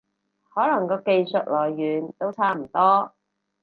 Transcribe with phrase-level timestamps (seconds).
[0.49, 3.13] 可能個技術來源都差唔多